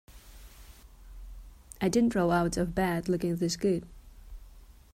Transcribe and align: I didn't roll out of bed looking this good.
I 1.79 1.87
didn't 1.87 2.15
roll 2.15 2.31
out 2.31 2.57
of 2.57 2.73
bed 2.73 3.07
looking 3.07 3.35
this 3.35 3.55
good. 3.55 3.85